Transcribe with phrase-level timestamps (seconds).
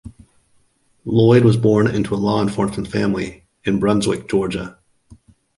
[1.05, 4.79] Lloyd was born into a law-enforcement family in Brunswick, Georgia.